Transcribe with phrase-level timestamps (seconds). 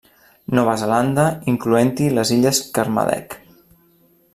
[0.59, 3.41] Nova Zelanda, incloent-hi les Illes Kermadec.